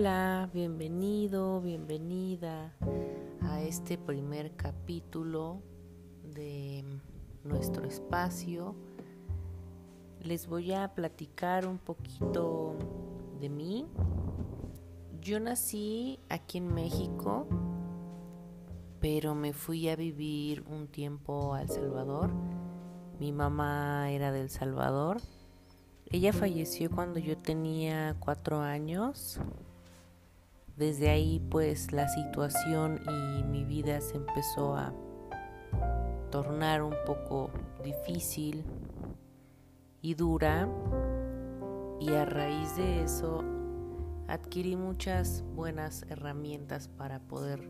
[0.00, 2.72] Hola, bienvenido, bienvenida
[3.42, 5.60] a este primer capítulo
[6.24, 6.82] de
[7.44, 8.74] nuestro espacio.
[10.22, 12.78] Les voy a platicar un poquito
[13.42, 13.86] de mí.
[15.20, 17.46] Yo nací aquí en México,
[19.02, 22.30] pero me fui a vivir un tiempo a El Salvador.
[23.18, 25.18] Mi mamá era del Salvador.
[26.06, 29.38] Ella falleció cuando yo tenía cuatro años
[30.76, 34.92] desde ahí pues la situación y mi vida se empezó a
[36.30, 37.50] tornar un poco
[37.82, 38.64] difícil
[40.00, 40.68] y dura
[42.00, 43.44] y a raíz de eso
[44.28, 47.68] adquirí muchas buenas herramientas para poder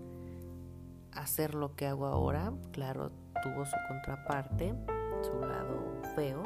[1.12, 2.52] hacer lo que hago ahora.
[2.70, 3.10] Claro,
[3.42, 4.74] tuvo su contraparte,
[5.22, 6.42] su lado feo,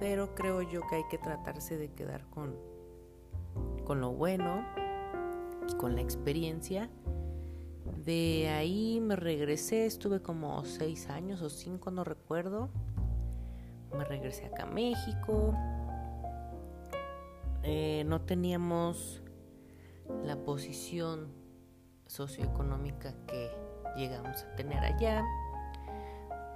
[0.00, 2.56] pero creo yo que hay que tratarse de quedar con,
[3.84, 4.64] con lo bueno
[5.74, 6.88] con la experiencia.
[8.04, 12.70] De ahí me regresé, estuve como seis años o cinco, no recuerdo.
[13.96, 15.54] Me regresé acá a México.
[17.62, 19.22] Eh, no teníamos
[20.24, 21.32] la posición
[22.06, 23.50] socioeconómica que
[23.96, 25.24] llegamos a tener allá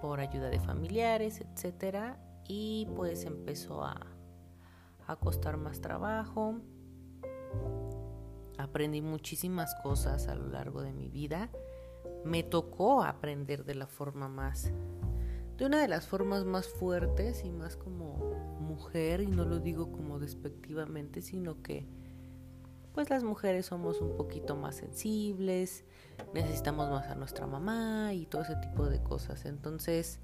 [0.01, 4.07] por ayuda de familiares, etcétera, y pues empezó a,
[5.07, 6.61] a costar más trabajo
[8.63, 11.51] aprendí muchísimas cosas a lo largo de mi vida.
[12.25, 14.73] Me tocó aprender de la forma más,
[15.57, 19.93] de una de las formas más fuertes y más como mujer, y no lo digo
[19.93, 21.87] como despectivamente, sino que
[22.93, 25.85] pues las mujeres somos un poquito más sensibles,
[26.35, 29.45] necesitamos más a nuestra mamá y todo ese tipo de cosas.
[29.45, 30.21] Entonces,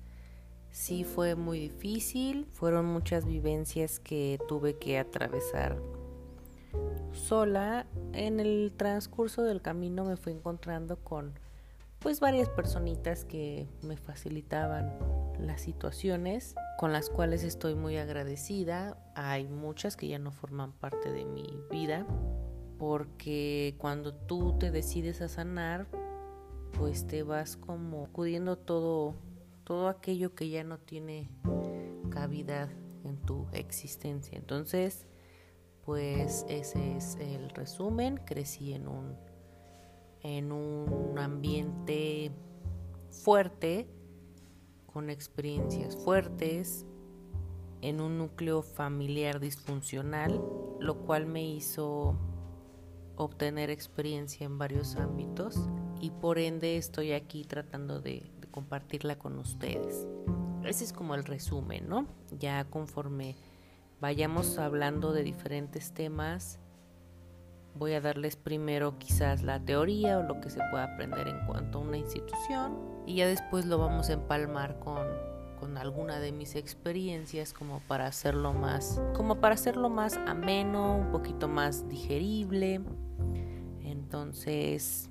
[0.70, 5.80] sí fue muy difícil, fueron muchas vivencias que tuve que atravesar
[7.12, 11.32] sola, en el transcurso del camino me fui encontrando con
[11.98, 14.92] pues varias personitas que me facilitaban
[15.40, 18.96] las situaciones con las cuales estoy muy agradecida.
[19.14, 22.06] Hay muchas que ya no forman parte de mi vida
[22.78, 25.86] porque cuando tú te decides a sanar,
[26.72, 29.14] pues te vas como acudiendo todo
[29.66, 31.28] todo aquello que ya no tiene
[32.10, 32.68] cavidad
[33.02, 34.38] en tu existencia.
[34.38, 35.06] Entonces,
[35.86, 38.18] pues ese es el resumen.
[38.18, 39.16] Crecí en un,
[40.22, 42.32] en un ambiente
[43.08, 43.88] fuerte,
[44.92, 46.84] con experiencias fuertes,
[47.82, 50.42] en un núcleo familiar disfuncional,
[50.80, 52.18] lo cual me hizo
[53.14, 55.68] obtener experiencia en varios ámbitos
[56.00, 60.06] y por ende estoy aquí tratando de, de compartirla con ustedes.
[60.64, 62.06] Ese es como el resumen, ¿no?
[62.38, 63.36] Ya conforme
[64.00, 66.58] vayamos hablando de diferentes temas.
[67.74, 71.78] Voy a darles primero quizás la teoría o lo que se puede aprender en cuanto
[71.78, 75.06] a una institución y ya después lo vamos a empalmar con,
[75.60, 81.10] con alguna de mis experiencias como para hacerlo más como para hacerlo más ameno, un
[81.10, 82.80] poquito más digerible.
[83.82, 85.10] Entonces,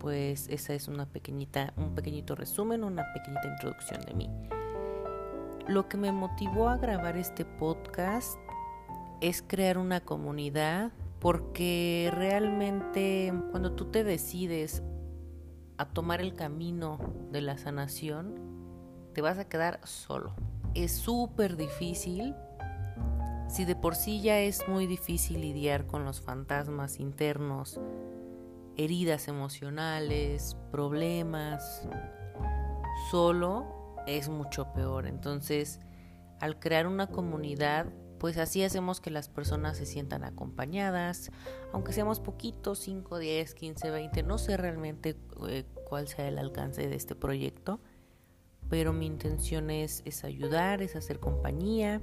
[0.00, 4.30] pues esa es una pequeñita un pequeñito resumen, una pequeñita introducción de mí.
[5.66, 8.38] Lo que me motivó a grabar este podcast
[9.22, 14.82] es crear una comunidad porque realmente cuando tú te decides
[15.78, 16.98] a tomar el camino
[17.32, 18.34] de la sanación,
[19.14, 20.34] te vas a quedar solo.
[20.74, 22.34] Es súper difícil.
[23.48, 27.80] Si de por sí ya es muy difícil lidiar con los fantasmas internos,
[28.76, 31.88] heridas emocionales, problemas,
[33.10, 35.06] solo es mucho peor.
[35.06, 35.80] Entonces,
[36.40, 37.86] al crear una comunidad,
[38.18, 41.30] pues así hacemos que las personas se sientan acompañadas,
[41.72, 45.16] aunque seamos poquitos, 5, 10, 15, 20, no sé realmente
[45.48, 47.80] eh, cuál sea el alcance de este proyecto,
[48.68, 52.00] pero mi intención es, es ayudar, es hacer compañía,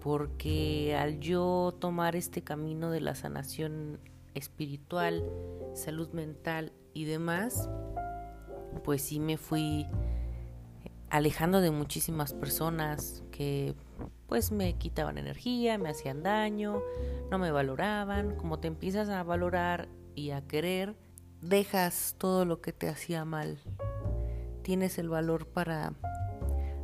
[0.00, 3.98] porque al yo tomar este camino de la sanación
[4.34, 5.24] espiritual,
[5.74, 7.68] salud mental y demás,
[8.84, 9.86] pues sí me fui
[11.10, 13.74] alejando de muchísimas personas que
[14.26, 16.82] pues me quitaban energía, me hacían daño,
[17.30, 18.36] no me valoraban.
[18.36, 20.96] Como te empiezas a valorar y a querer,
[21.40, 23.58] dejas todo lo que te hacía mal.
[24.62, 25.94] Tienes el valor para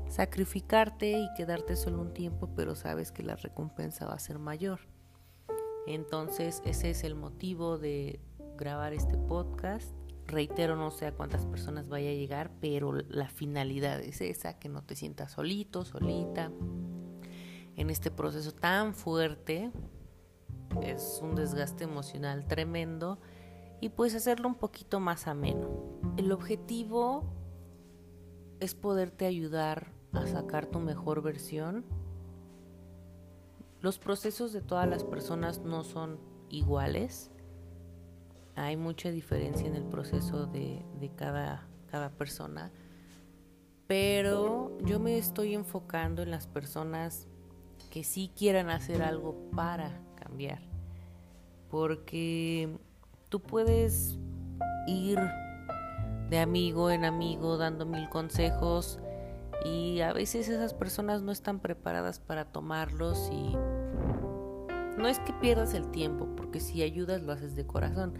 [0.09, 4.81] sacrificarte y quedarte solo un tiempo, pero sabes que la recompensa va a ser mayor.
[5.87, 8.21] Entonces ese es el motivo de
[8.57, 9.93] grabar este podcast
[10.27, 14.69] reitero, no sé a cuántas personas vaya a llegar, pero la finalidad es esa, que
[14.69, 16.51] no te sientas solito, solita,
[17.77, 19.73] en este proceso tan fuerte
[20.83, 23.19] es un desgaste emocional tremendo
[23.81, 25.69] y pues hacerlo un poquito más ameno.
[26.17, 27.25] El objetivo
[28.61, 31.85] es poderte ayudar a sacar tu mejor versión.
[33.81, 36.19] Los procesos de todas las personas no son
[36.49, 37.31] iguales.
[38.57, 40.85] Hay mucha diferencia en el proceso de,
[41.17, 42.71] cada, cada persona.
[43.87, 47.27] Pero yo me estoy enfocando en las personas
[47.91, 50.61] que sí quieran hacer algo para cambiar.
[51.71, 52.79] Porque
[53.29, 54.19] tú puedes
[54.87, 55.19] ir
[56.31, 58.99] de amigo en amigo dando mil consejos
[59.65, 63.57] y a veces esas personas no están preparadas para tomarlos y
[64.99, 68.15] no es que pierdas el tiempo, porque si ayudas lo haces de corazón,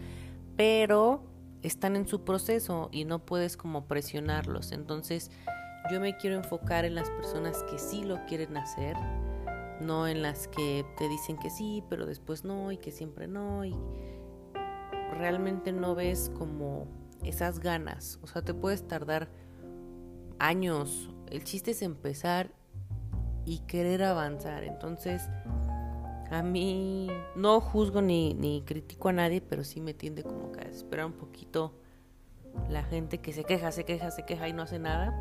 [0.57, 1.25] pero
[1.63, 4.73] están en su proceso y no puedes como presionarlos.
[4.73, 5.31] Entonces
[5.91, 8.97] yo me quiero enfocar en las personas que sí lo quieren hacer
[9.81, 13.65] no en las que te dicen que sí, pero después no y que siempre no
[13.65, 13.75] y
[15.13, 16.87] realmente no ves como
[17.23, 19.29] esas ganas, o sea, te puedes tardar
[20.39, 22.51] años, el chiste es empezar
[23.45, 25.23] y querer avanzar, entonces
[26.31, 30.61] a mí no juzgo ni, ni critico a nadie, pero sí me tiende como que
[30.61, 31.75] a esperar un poquito
[32.69, 35.15] la gente que se queja, se queja, se queja y no hace nada.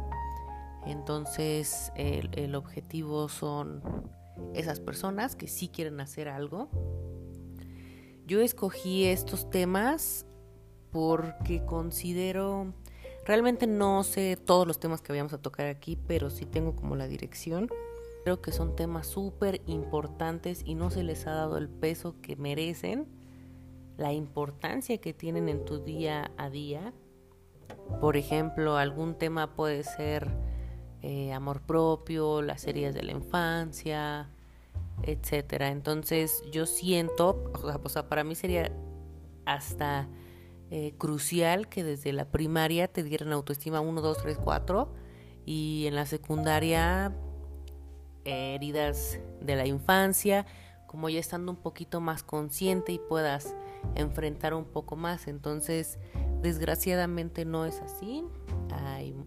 [0.86, 3.82] Entonces el, objetivo son
[4.54, 6.70] esas personas que sí quieren hacer algo.
[8.26, 10.26] Yo escogí estos temas
[10.92, 12.74] porque considero,
[13.26, 16.96] realmente no sé todos los temas que vayamos a tocar aquí, pero sí tengo como
[16.96, 17.70] la dirección.
[18.24, 22.36] Creo que son temas súper importantes y no se les ha dado el peso que
[22.36, 23.08] merecen,
[23.98, 26.94] la importancia que tienen en tu día a día.
[28.00, 30.30] Por ejemplo, algún tema puede ser
[31.02, 34.30] eh, amor propio, las heridas de la infancia,
[35.04, 35.69] etcétera.
[35.69, 38.72] Entonces yo siento, o sea, para mí sería
[39.46, 40.08] hasta
[40.72, 44.94] eh, crucial que desde la primaria te dieran autoestima 1, 2, 3, 4
[45.46, 47.14] y en la secundaria
[48.25, 50.46] heridas de la infancia,
[50.88, 53.56] como ya estando un poquito más consciente y puedas
[53.96, 55.28] enfrentar un poco más.
[55.28, 55.98] Entonces,
[56.42, 58.24] desgraciadamente no es así.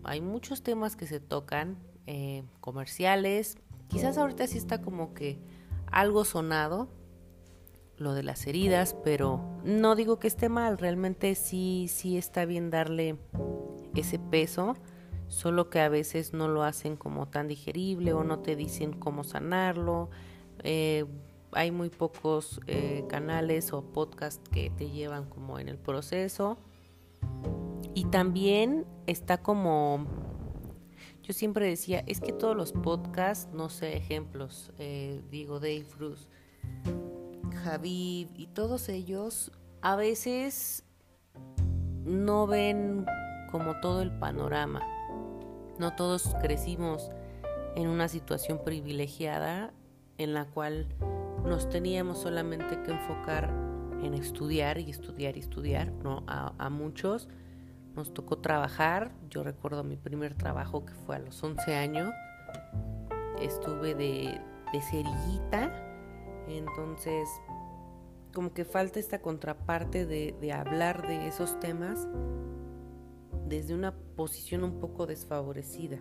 [0.04, 1.76] Hay, muchos temas que se tocan,
[2.06, 3.58] eh, comerciales.
[3.88, 5.38] Quizás ahorita sí está como que
[5.90, 6.88] algo sonado
[7.96, 12.70] lo de las heridas, pero no digo que esté mal, realmente sí, sí está bien
[12.70, 13.16] darle
[13.94, 14.76] ese peso,
[15.28, 19.24] solo que a veces no lo hacen como tan digerible o no te dicen cómo
[19.24, 20.10] sanarlo.
[20.62, 21.04] Eh,
[21.52, 26.58] hay muy pocos eh, canales o podcasts que te llevan como en el proceso.
[27.94, 30.06] Y también está como,
[31.22, 36.28] yo siempre decía, es que todos los podcasts, no sé, ejemplos, eh, digo Dave Bruce,
[37.64, 39.50] Javid y todos ellos,
[39.80, 40.84] a veces
[42.04, 43.06] no ven
[43.50, 44.82] como todo el panorama.
[45.78, 47.10] No todos crecimos
[47.74, 49.72] en una situación privilegiada
[50.16, 50.86] en la cual
[51.44, 53.50] nos teníamos solamente que enfocar
[54.02, 56.24] en estudiar y estudiar y estudiar, ¿no?
[56.26, 57.28] A, muchos
[57.94, 59.12] nos tocó trabajar.
[59.28, 62.10] Yo recuerdo mi primer trabajo que fue a los 11 años.
[63.40, 64.40] Estuve de,
[64.72, 65.70] de cerillita.
[66.48, 67.28] Entonces,
[68.32, 72.06] como que falta esta contraparte de, de hablar de esos temas
[73.48, 75.98] desde una posición un poco desfavorecida.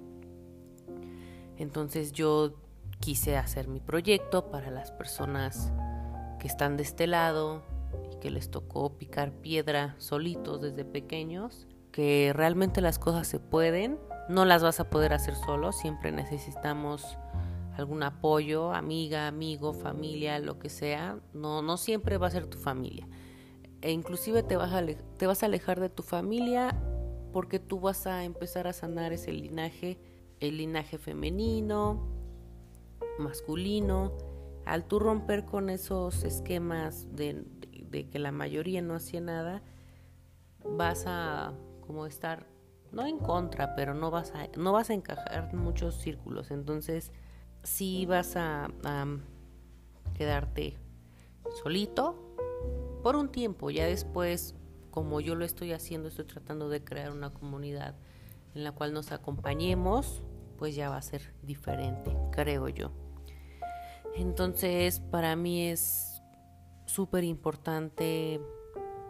[1.58, 2.56] Entonces yo
[3.00, 5.72] quise hacer mi proyecto para las personas
[6.40, 7.64] que están de este lado
[8.12, 13.98] y que les tocó picar piedra solitos desde pequeños que realmente las cosas se pueden,
[14.28, 17.18] no las vas a poder hacer solo, siempre necesitamos
[17.78, 22.58] algún apoyo, amiga, amigo, familia, lo que sea, no, no siempre va a ser tu
[22.58, 23.08] familia.
[23.82, 26.76] E inclusive te vas, a te vas a alejar de tu familia
[27.36, 30.00] porque tú vas a empezar a sanar ese linaje,
[30.40, 32.08] el linaje femenino,
[33.20, 34.14] masculino,
[34.64, 37.44] al tú romper con esos esquemas de,
[38.10, 39.62] que la mayoría no hacía nada,
[40.64, 41.52] vas a
[41.86, 42.48] como estar
[42.94, 47.12] no en contra, pero no vas a no vas a encajar en muchos círculos, entonces
[47.64, 48.70] sí vas a,
[50.14, 50.78] quedarte
[51.62, 52.16] solito
[53.04, 54.56] por un tiempo, ya después
[54.96, 57.94] como yo lo estoy haciendo, estoy tratando de crear una comunidad
[58.56, 60.24] en la cual nos acompañemos,
[60.58, 62.92] pues ya va a ser diferente, creo yo.
[64.16, 66.24] Entonces, para mí es
[66.88, 68.42] súper importante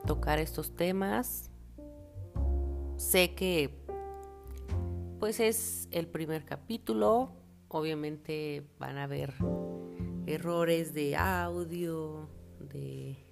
[0.06, 1.52] tocar estos temas,
[2.98, 3.70] Sé que
[5.20, 7.34] pues es el primer capítulo,
[7.68, 9.34] obviamente van a haber
[10.28, 13.25] errores de audio, de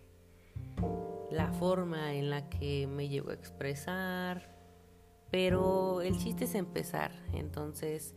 [1.34, 4.56] la forma en la que me llevo a expresar,
[5.32, 8.14] pero el chiste es empezar, entonces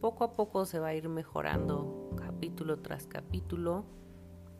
[0.00, 3.84] poco a poco se va a ir mejorando capítulo tras capítulo.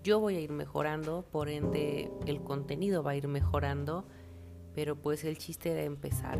[0.04, 4.06] Yo voy a ir mejorando, por ende el contenido va a ir mejorando,
[4.72, 6.38] pero pues el chiste era empezar.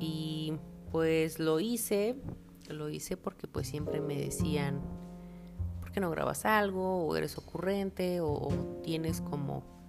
[0.00, 0.54] Y
[0.90, 2.16] pues lo hice,
[2.68, 4.80] lo hice porque pues siempre me decían,
[5.80, 7.06] ¿por qué no grabas algo?
[7.06, 9.81] O eres ocurrente, o, o tienes como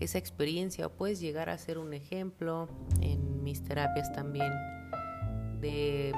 [0.00, 2.68] esa experiencia, o puedes llegar a ser un ejemplo
[3.00, 4.52] en mis terapias también
[5.60, 6.12] de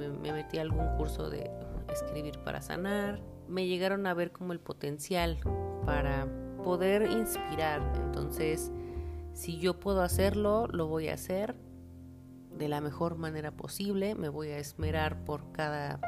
[0.00, 1.50] me, metí a algún curso de
[1.92, 5.38] escribir para sanar, me llegaron a ver como el potencial
[5.84, 6.26] para
[6.64, 7.82] poder inspirar.
[7.96, 8.72] Entonces,
[9.34, 11.54] si yo puedo hacerlo, lo voy a hacer
[12.56, 16.00] de la mejor manera posible, me voy a esmerar por cada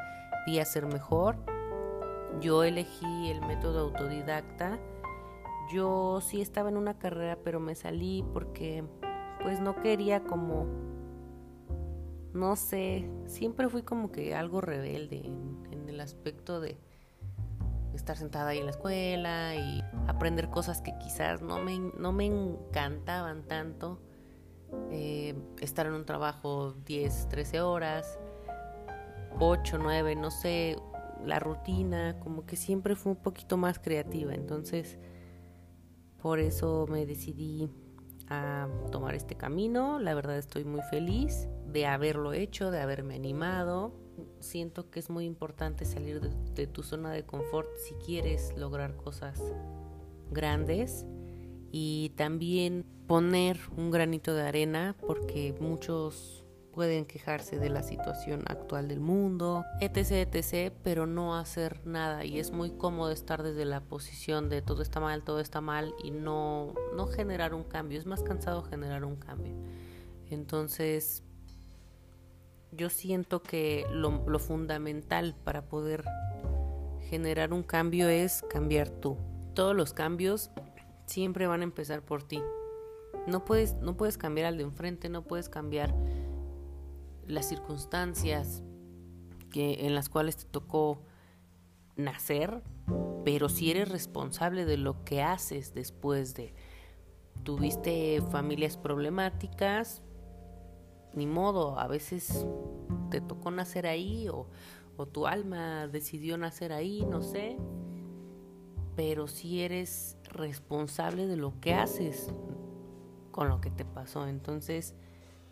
[0.47, 1.37] día ser mejor.
[2.41, 4.79] Yo elegí el método autodidacta.
[5.73, 8.85] Yo sí estaba en una carrera, pero me salí porque
[9.43, 10.67] pues no quería como
[12.35, 15.55] no sé, siempre fui como que algo rebelde en,
[15.89, 16.77] el aspecto de
[17.95, 22.27] estar sentada ahí en la escuela y aprender cosas que quizás no me, no me
[22.27, 24.01] encantaban tanto.
[24.91, 28.19] Eh, estar en un trabajo 10, 13 horas,
[29.39, 30.77] 8, 9, no sé,
[31.25, 34.35] la rutina, como que siempre fue un poquito más creativa.
[34.35, 34.99] Entonces,
[36.25, 37.69] por eso me decidí
[38.31, 39.99] a tomar este camino.
[39.99, 43.93] La verdad estoy muy feliz de haberlo hecho, de haberme animado.
[44.41, 49.39] Siento que es muy importante salir de, tu zona de confort si quieres lograr cosas
[50.31, 51.05] grandes
[51.71, 56.44] y también poner un granito de arena porque muchos
[56.75, 62.41] pueden quejarse de la situación actual del mundo, etc, etc, pero no hacer nada y
[62.41, 66.11] es muy cómodo estar desde la posición de todo está mal, todo está mal y
[66.11, 69.55] no, no generar un cambio, es más cansado generar un cambio.
[70.31, 71.23] Entonces,
[72.73, 76.05] yo siento que lo, lo fundamental para poder
[77.09, 79.17] generar un cambio es cambiar tú.
[79.55, 80.51] Todos los cambios
[81.07, 82.43] siempre van a empezar por ti.
[83.29, 85.95] No puedes, no puedes cambiar al de enfrente, no puedes cambiar
[87.27, 88.63] las circunstancias
[89.51, 91.03] que, en las cuales te tocó
[91.97, 92.63] nacer,
[93.25, 96.55] pero si eres responsable de lo que haces después de
[97.45, 100.03] tuviste familias problemáticas,
[101.15, 102.47] ni modo, a veces
[103.11, 104.49] te tocó nacer ahí o,
[104.97, 107.57] o tu alma decidió nacer ahí, no sé,
[108.97, 112.33] pero si eres responsable de lo que haces
[113.31, 114.95] con lo que te pasó, entonces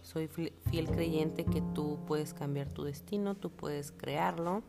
[0.03, 4.63] soy fiel creyente que tú puedes cambiar tu destino, tú puedes crearlo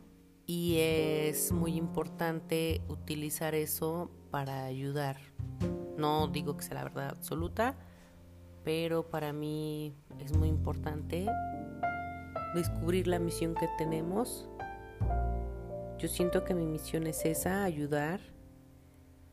[0.46, 5.16] y es muy importante utilizar eso para ayudar.
[5.96, 7.76] No digo que sea la verdad absoluta,
[8.62, 11.26] pero para mí es muy importante
[12.54, 14.48] descubrir la misión que tenemos.
[15.98, 18.20] Yo siento que mi misión es esa, ayudar.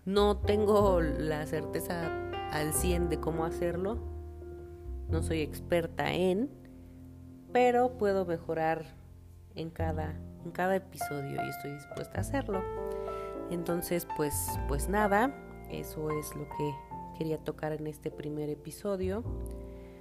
[0.06, 4.11] No tengo la certeza al 100 de cómo hacerlo,
[5.12, 6.50] no soy experta en,
[7.52, 8.86] pero puedo mejorar
[9.56, 10.16] en cada,
[10.46, 12.64] en cada episodio y estoy dispuesta a hacerlo.
[13.50, 14.34] Entonces, pues,
[14.70, 15.36] pues nada,
[15.70, 16.74] eso es lo que
[17.18, 19.24] quería tocar en este primer episodio,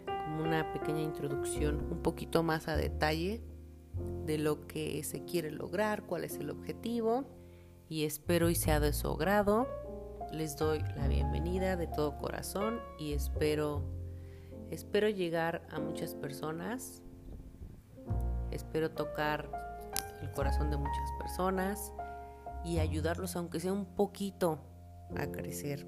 [0.07, 3.43] como una pequeña introducción un poquito más a detalle
[4.25, 7.25] de lo que se quiere lograr, cuál es el objetivo
[7.89, 9.67] y espero y sea de su agrado.
[10.33, 14.00] Les doy la bienvenida de todo corazón y espero
[14.71, 17.03] Espero llegar a muchas personas.
[18.51, 19.51] Espero tocar
[20.23, 21.93] el corazón de muchas personas
[22.65, 24.61] y ayudarlos, aunque sea un poquito,
[25.17, 25.87] a crecer.